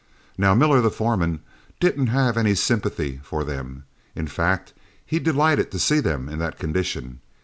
[0.35, 1.41] "Now, Miller, the foreman,
[1.79, 3.83] didn't have any sympathy for them;
[4.15, 4.73] in fact
[5.05, 7.19] he delighted to see them in that condition.